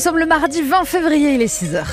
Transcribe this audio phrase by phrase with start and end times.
[0.00, 1.84] nous sommes le mardi 20 février, il est 6h.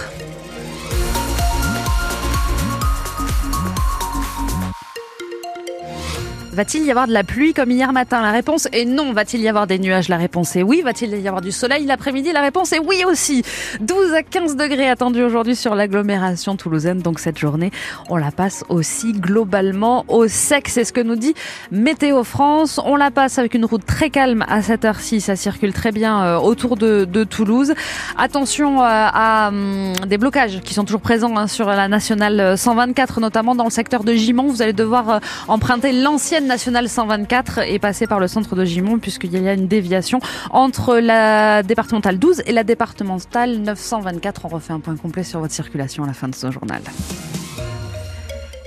[6.58, 8.20] Va-t-il y avoir de la pluie comme hier matin?
[8.20, 9.14] La réponse est non.
[9.14, 10.10] Va-t-il y avoir des nuages?
[10.10, 10.82] La réponse est oui.
[10.82, 12.32] Va-t-il y avoir du soleil l'après-midi?
[12.32, 13.44] La réponse est oui aussi.
[13.82, 17.04] 12 à 15 degrés attendus aujourd'hui sur l'agglomération toulousaine.
[17.04, 17.70] Donc cette journée,
[18.10, 20.68] on la passe aussi globalement au sec.
[20.68, 21.36] C'est ce que nous dit
[21.70, 22.82] Météo France.
[22.84, 25.22] On la passe avec une route très calme à cette heure-ci.
[25.22, 27.76] Ça circule très bien euh, autour de, Toulouse.
[28.18, 33.20] Attention euh, à, hum, des blocages qui sont toujours présents hein, sur la nationale 124,
[33.20, 34.48] notamment dans le secteur de Gimont.
[34.48, 39.00] Vous allez devoir euh, emprunter l'ancienne nationale 124 est passé par le centre de Gimont
[39.00, 40.20] puisqu'il y a une déviation
[40.50, 44.46] entre la départementale 12 et la départementale 924.
[44.46, 46.82] On refait un point complet sur votre circulation à la fin de ce journal.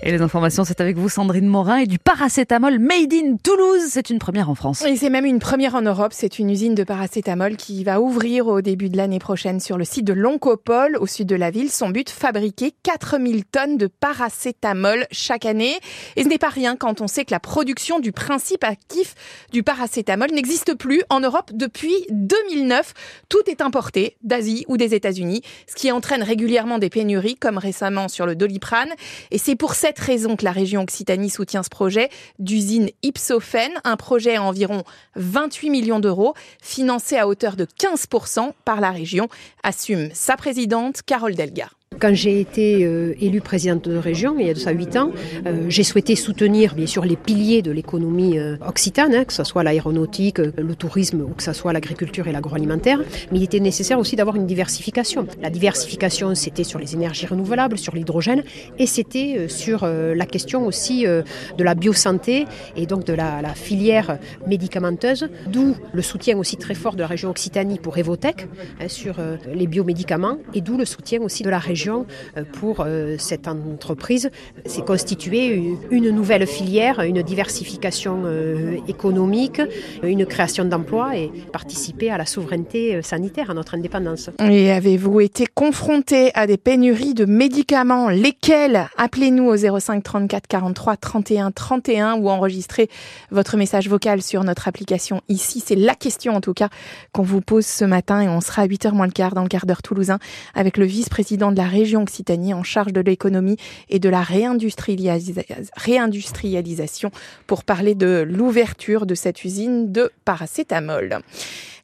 [0.03, 3.83] Et les informations, c'est avec vous Sandrine Morin et du paracétamol Made in Toulouse.
[3.91, 4.83] C'est une première en France.
[4.83, 6.13] Et c'est même une première en Europe.
[6.15, 9.85] C'est une usine de paracétamol qui va ouvrir au début de l'année prochaine sur le
[9.85, 11.71] site de Loncopole au sud de la ville.
[11.71, 15.75] Son but, fabriquer 4000 tonnes de paracétamol chaque année.
[16.17, 19.15] Et ce n'est pas rien quand on sait que la production du principe actif
[19.53, 22.95] du paracétamol n'existe plus en Europe depuis 2009.
[23.29, 28.09] Tout est importé d'Asie ou des États-Unis, ce qui entraîne régulièrement des pénuries comme récemment
[28.09, 28.89] sur le doliprane.
[29.31, 33.97] Et c'est pour cette raison que la région Occitanie soutient ce projet d'usine Ipsophène, un
[33.97, 34.85] projet à environ
[35.17, 39.29] 28 millions d'euros, financé à hauteur de 15% par la région,
[39.63, 41.69] assume sa présidente Carole Delga.
[42.01, 45.11] Quand j'ai été euh, élue présidente de région, il y a de ça huit ans,
[45.45, 49.45] euh, j'ai souhaité soutenir bien sûr les piliers de l'économie euh, occitane, hein, que ce
[49.45, 53.01] soit l'aéronautique, le tourisme ou que ce soit l'agriculture et l'agroalimentaire.
[53.31, 55.27] Mais il était nécessaire aussi d'avoir une diversification.
[55.43, 58.45] La diversification, c'était sur les énergies renouvelables, sur l'hydrogène,
[58.79, 64.19] et c'était sur la question aussi de la biosanté et donc de la, la filière
[64.47, 68.49] médicamenteuse, d'où le soutien aussi très fort de la région Occitanie pour Evotech
[68.81, 69.17] hein, sur
[69.53, 74.31] les biomédicaments, et d'où le soutien aussi de la région euh, pour euh, cette entreprise,
[74.67, 79.61] c'est constituer une nouvelle filière, une diversification euh, économique,
[80.03, 84.31] une création d'emplois et participer à la souveraineté sanitaire, à notre indépendance.
[84.41, 88.09] Et avez-vous été confronté à des pénuries de médicaments?
[88.09, 88.89] Lesquels?
[88.97, 92.89] Appelez-nous au 05 34 43 31 31 ou enregistrez
[93.31, 95.63] votre message vocal sur notre application ici.
[95.65, 96.69] C'est la question en tout cas
[97.13, 99.49] qu'on vous pose ce matin et on sera à 8h moins le quart dans le
[99.49, 100.19] quart d'heure toulousain
[100.55, 103.57] avec le vice-président de la région Occitanie en charge de l'économie
[103.89, 107.11] et de la réindustrialisation
[107.47, 111.21] pour parler de l'ouverture de cette usine de paracétamol.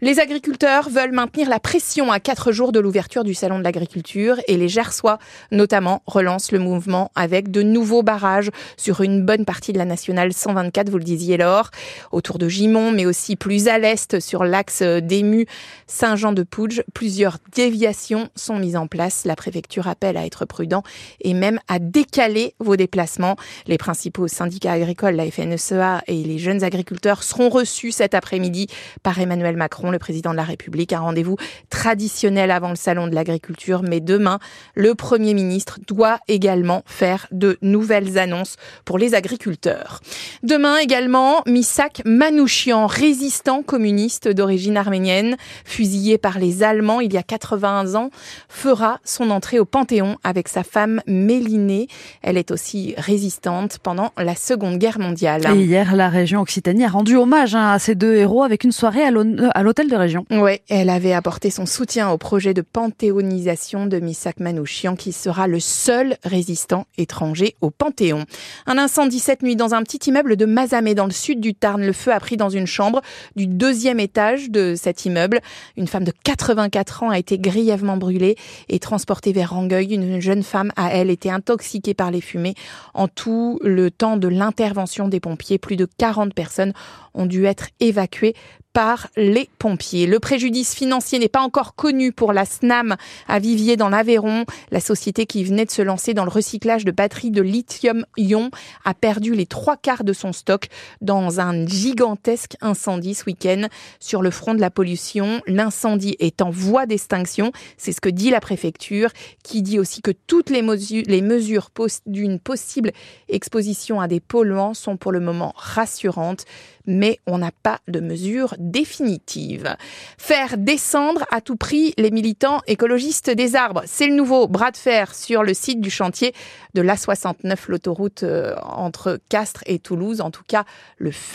[0.03, 4.37] Les agriculteurs veulent maintenir la pression à quatre jours de l'ouverture du salon de l'agriculture
[4.47, 5.19] et les Gersois,
[5.51, 10.35] notamment, relancent le mouvement avec de nouveaux barrages sur une bonne partie de la nationale
[10.35, 11.71] 124, vous le disiez Laure,
[12.13, 15.47] autour de Gimont, mais aussi plus à l'est sur l'axe d'Ému,
[15.87, 16.83] Saint-Jean-de-Pouge.
[16.93, 19.25] Plusieurs déviations sont mises en place.
[19.25, 20.83] La préfecture appelle à être prudent
[21.23, 23.37] et même à décaler vos déplacements.
[23.67, 28.67] Les principaux syndicats agricoles, la FNSEA et les jeunes agriculteurs seront reçus cet après-midi
[29.03, 31.37] par Emmanuel Macron le président de la République, un rendez-vous
[31.71, 33.83] traditionnel avant le salon de l'agriculture.
[33.83, 34.39] Mais demain,
[34.75, 40.01] le Premier ministre doit également faire de nouvelles annonces pour les agriculteurs.
[40.43, 47.23] Demain également, Misak Manouchian, résistant communiste d'origine arménienne, fusillé par les Allemands il y a
[47.23, 48.11] 80 ans,
[48.49, 51.89] fera son entrée au Panthéon avec sa femme Mélinée.
[52.23, 55.43] Elle est aussi résistante pendant la Seconde Guerre mondiale.
[55.55, 58.73] Et hier, la région Occitanie a rendu hommage hein, à ces deux héros avec une
[58.73, 60.25] soirée à de région.
[60.31, 65.47] Oui, elle avait apporté son soutien au projet de panthéonisation de Misak Manouchian, qui sera
[65.47, 68.25] le seul résistant étranger au Panthéon.
[68.67, 71.85] Un incendie cette nuit dans un petit immeuble de Mazamé, dans le sud du Tarn.
[71.85, 73.03] Le feu a pris dans une chambre
[73.37, 75.41] du deuxième étage de cet immeuble.
[75.77, 78.37] Une femme de 84 ans a été grièvement brûlée
[78.69, 79.95] et transportée vers Rangueil.
[79.95, 82.55] Une jeune femme, à elle, était intoxiquée par les fumées.
[82.95, 86.73] En tout, le temps de l'intervention des pompiers, plus de 40 personnes
[87.13, 88.35] ont dû être évacuées
[88.77, 90.07] par les pompiers.
[90.07, 94.45] Le préjudice financier n'est pas encore connu pour la SNAM à Vivier dans l'Aveyron.
[94.71, 98.51] La société qui venait de se lancer dans le recyclage de batteries de lithium-ion
[98.85, 100.67] a perdu les trois quarts de son stock
[101.01, 103.69] dans un gigantesque incendie ce week-end
[103.99, 105.41] sur le front de la pollution.
[105.47, 107.53] L'incendie est en voie d'extinction.
[107.79, 109.09] C'est ce que dit la préfecture
[109.43, 111.71] qui dit aussi que toutes les mesures, les mesures
[112.05, 112.93] d'une possible
[113.31, 116.45] exposition à des polluants sont pour le moment rassurantes
[116.87, 119.77] mais on n'a pas de mesure définitive.
[120.19, 124.77] Faire descendre à tout prix les militants écologistes des arbres, c'est le nouveau bras de
[124.77, 126.35] fer sur le site du chantier
[126.75, 130.65] de l'A69, l'autoroute euh, entre Castres et Toulouse, en tout cas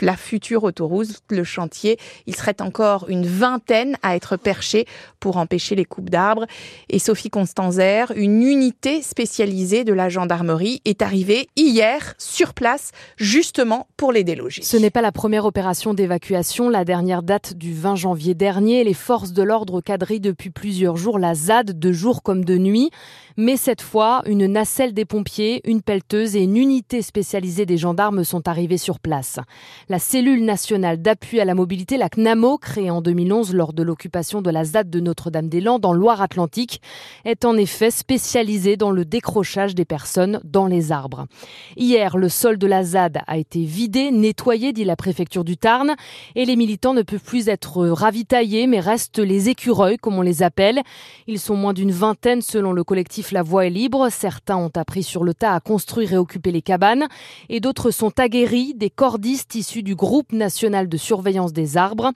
[0.02, 1.98] la future autoroute, le chantier.
[2.28, 4.86] Il serait encore une vingtaine à être perchés
[5.20, 6.46] pour empêcher les coupes d'arbres.
[6.90, 13.88] Et Sophie Constanzer, une unité spécialisée de la gendarmerie, est arrivée hier sur place justement
[13.98, 14.62] pour les déloger.
[14.62, 16.70] Ce n'est pas la première opération d'évacuation.
[16.70, 18.84] La dernière date du 20 janvier dernier.
[18.84, 22.92] Les forces de l'ordre quadrillent depuis plusieurs jours la ZAD de jour comme de nuit.
[23.38, 28.24] Mais cette fois, une nacelle des pompiers, une pelleteuse et une unité spécialisée des gendarmes
[28.24, 29.40] sont arrivés sur place.
[29.88, 34.42] La cellule nationale d'appui à la mobilité, la CNAMO, créée en 2011 lors de l'occupation
[34.42, 36.82] de la ZAD de Notre-Dame-des-Landes en Loire-Atlantique,
[37.24, 41.26] est en effet spécialisée dans le décrochage des personnes dans les arbres.
[41.78, 45.96] Hier, le sol de la ZAD a été vidé, nettoyé, dit la préfecture du Tarn,
[46.36, 50.44] et les militants ne peuvent plus être ravitaillés, mais restent les écureuils, comme on les
[50.44, 50.82] appelle.
[51.28, 54.10] Ils sont moins d'une vingtaine selon le collectif la Voie est libre.
[54.10, 57.08] Certains ont appris sur le tas à construire et occuper les cabanes
[57.50, 62.12] et d'autres sont aguerris, des cordistes issus du groupe national de surveillance des arbres.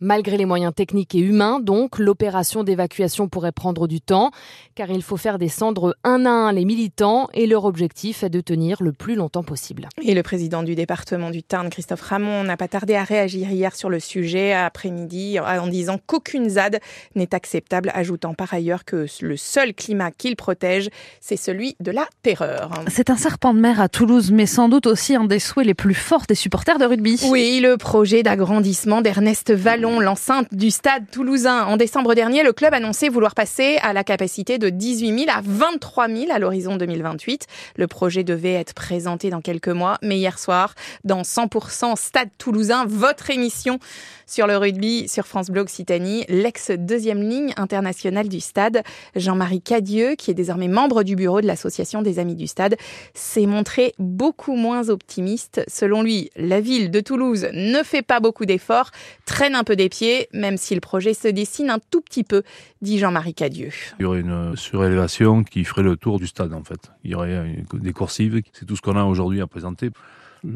[0.00, 4.30] Malgré les moyens techniques et humains, donc, l'opération d'évacuation pourrait prendre du temps
[4.74, 8.40] car il faut faire descendre un à un les militants et leur objectif est de
[8.40, 9.88] tenir le plus longtemps possible.
[10.02, 13.74] Et le président du département du Tarn, Christophe Ramon, n'a pas tardé à réagir hier
[13.74, 16.80] sur le sujet après-midi en disant qu'aucune ZAD
[17.14, 20.90] n'est acceptable, ajoutant par ailleurs que le seul climat qu'il protège,
[21.20, 22.70] c'est celui de la terreur.
[22.88, 25.74] C'est un serpent de mer à Toulouse, mais sans doute aussi un des souhaits les
[25.74, 27.20] plus forts des supporters de rugby.
[27.30, 31.64] Oui, le projet d'agrandissement d'Ernest Vallon, l'enceinte du stade toulousain.
[31.66, 35.40] En décembre dernier, le club annonçait vouloir passer à la capacité de 18 000 à
[35.44, 37.46] 23 000 à l'horizon 2028.
[37.76, 40.74] Le projet devait être présenté dans quelques mois, mais hier soir,
[41.04, 42.47] dans 100% Stade Toulousain,
[42.86, 43.78] votre émission
[44.26, 48.82] sur le rugby sur France Bleu Occitanie, l'ex-deuxième ligne internationale du stade,
[49.16, 52.76] Jean-Marie Cadieux, qui est désormais membre du bureau de l'Association des Amis du Stade,
[53.14, 55.62] s'est montré beaucoup moins optimiste.
[55.68, 58.90] Selon lui, la ville de Toulouse ne fait pas beaucoup d'efforts,
[59.24, 62.42] traîne un peu des pieds, même si le projet se dessine un tout petit peu,
[62.82, 63.72] dit Jean-Marie Cadieux.
[63.98, 66.90] Il y aurait une surélévation qui ferait le tour du stade en fait.
[67.04, 69.90] Il y aurait des coursives, c'est tout ce qu'on a aujourd'hui à présenter.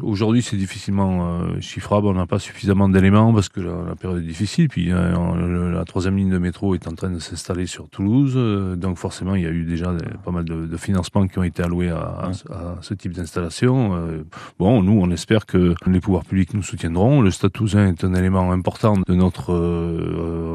[0.01, 2.07] Aujourd'hui, c'est difficilement euh, chiffrable.
[2.07, 4.69] On n'a pas suffisamment d'éléments parce que la, période est difficile.
[4.69, 8.33] Puis euh, la troisième ligne de métro est en train de s'installer sur Toulouse.
[8.35, 9.93] Euh, donc forcément, il y a eu déjà
[10.23, 14.23] pas mal de, de, financements qui ont été alloués à, à, ce type d'installation.
[14.57, 17.21] bon, nous, on espère que les pouvoirs publics nous soutiendront.
[17.21, 19.53] Le Stade Toulousain est un élément important de notre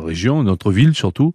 [0.04, 1.34] région, de notre ville surtout.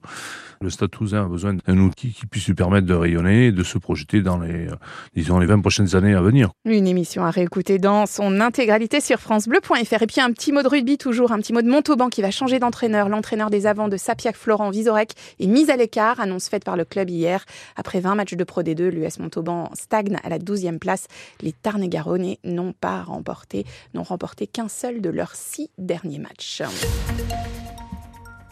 [0.64, 3.64] Le Stade Toulousain a besoin d'un outil qui puisse lui permettre de rayonner et de
[3.64, 4.68] se projeter dans les,
[5.14, 6.52] disons, les 20 prochaines années à venir.
[6.64, 10.02] Une émission à réécouter dans son intégralité sur francebleu.fr.
[10.02, 12.32] Et puis un petit mot de rugby toujours, un petit mot de Montauban qui va
[12.32, 13.10] changer d'entraîneur.
[13.10, 16.86] L'entraîneur des avants de Sapiac, Florent Visorek, est mis à l'écart, annonce faite par le
[16.86, 17.44] club hier.
[17.76, 21.08] Après 20 matchs de Pro D2, l'US Montauban stagne à la 12e place.
[21.42, 26.62] Les Tarn-et-Garonnais n'ont pas remporté, n'ont remporté qu'un seul de leurs six derniers matchs.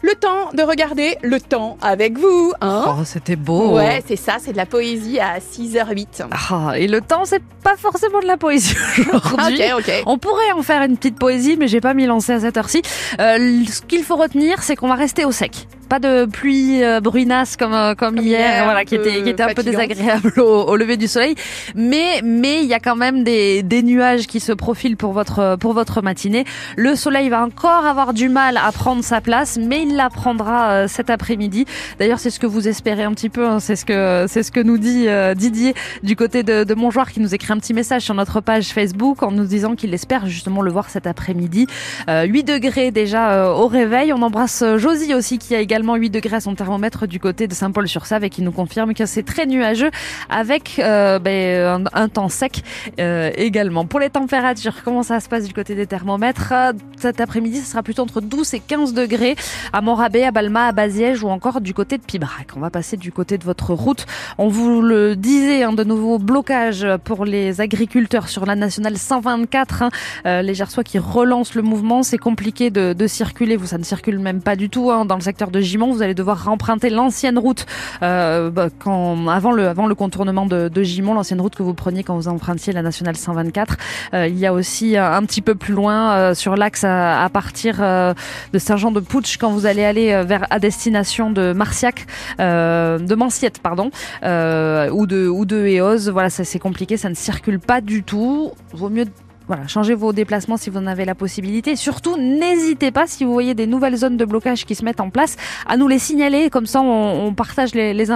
[0.02, 2.52] Le temps de regarder le temps avec vous.
[2.60, 3.76] Hein oh, c'était beau.
[3.76, 6.26] Ouais, c'est ça, c'est de la poésie à 6h08.
[6.32, 8.74] Ah, et le temps, c'est pas forcément de la poésie
[9.12, 9.62] aujourd'hui.
[9.72, 10.02] ok, ok.
[10.06, 12.82] On pourrait en faire une petite poésie, mais j'ai pas mis lancé à cette heure-ci.
[13.20, 17.00] Euh, ce qu'il faut retenir, c'est qu'on va rester au sec pas de pluie euh,
[17.02, 20.74] brunasse comme euh, comme, hier, voilà, qui était qui était un peu désagréable au, au,
[20.76, 21.34] lever du soleil.
[21.74, 25.56] Mais mais il y a quand même des des nuages qui se profilent pour votre
[25.56, 26.46] pour votre matinée.
[26.78, 30.70] Le soleil va encore avoir du mal à prendre sa place, mais il la prendra
[30.70, 31.66] euh, cet après-midi.
[31.98, 33.46] D'ailleurs, c'est ce que vous espérez un petit peu.
[33.46, 36.74] Hein, c'est ce que c'est ce que nous dit euh, Didier du côté de, de
[36.74, 39.92] Montjoie qui nous écrit un petit message sur notre page Facebook en nous disant qu'il
[39.92, 41.66] espère justement le voir cet après-midi.
[42.08, 44.14] 8 degrés déjà au réveil.
[44.14, 47.54] On embrasse Josie aussi qui a également 8 degrés à son thermomètre du côté de
[47.54, 49.90] Saint-Paul-sur-Save et qui nous confirme que c'est très nuageux
[50.30, 52.62] avec euh, ben, un, temps sec
[53.00, 53.84] euh, également.
[53.84, 56.52] Pour les températures, comment ça se passe du côté des thermomètres?
[56.96, 59.36] Cet après-midi, ce sera plutôt entre 12 et 15 degrés
[59.72, 62.48] à Morabé, à Balma, à Baziège ou encore du côté de Pibrac.
[62.56, 64.06] On va passer du côté de votre route.
[64.38, 69.82] On vous le disait, hein, de nouveaux blocages pour les agriculteurs sur la nationale 124.
[69.82, 69.90] Hein,
[70.26, 73.56] euh, les Gersois qui relancent le mouvement, c'est compliqué de, de, circuler.
[73.56, 76.14] Vous, ça ne circule même pas du tout hein, dans le secteur de vous allez
[76.14, 77.66] devoir emprunter l'ancienne route
[78.02, 82.02] euh, bah, avant, le, avant le contournement de, de Gimont, l'ancienne route que vous preniez
[82.02, 83.76] quand vous empruntiez la nationale 124.
[84.14, 87.78] Euh, il y a aussi euh, un petit peu plus loin sur l'axe à, partir
[87.78, 92.06] de Saint-Jean-de-Pouch quand vous allez aller vers à destination de Marciac,
[92.38, 93.90] de Manciette pardon,
[94.22, 96.10] ou de ou Eos.
[96.10, 98.52] Voilà, ça c'est compliqué, ça ne circule pas du tout.
[98.72, 99.06] Vaut mieux
[99.52, 101.76] voilà, changez vos déplacements si vous en avez la possibilité.
[101.76, 105.10] Surtout, n'hésitez pas si vous voyez des nouvelles zones de blocage qui se mettent en
[105.10, 106.48] place à nous les signaler.
[106.48, 108.10] Comme ça, on, partage les, les